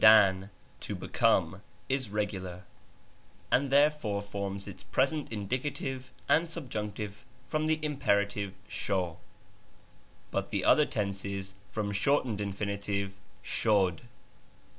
ahudan, 0.03 0.49
to 0.79 0.95
become, 0.95 1.61
is 1.87 2.09
regular, 2.09 2.63
and 3.51 3.69
therefore 3.71 4.19
forms 4.19 4.67
its 4.67 4.81
present 4.81 5.31
indicative 5.31 6.11
and 6.27 6.49
subjunctive 6.49 7.23
from 7.47 7.67
the 7.67 7.77
imperative 7.85 8.53
^i, 8.53 8.55
sho, 8.67 9.19
but 10.31 10.49
the 10.49 10.65
other 10.65 10.87
tenses 10.87 11.53
from 11.69 11.91
shortened 11.91 12.41
infinitive 12.41 13.13
jJL 13.45 13.97
xhud. 13.99 13.99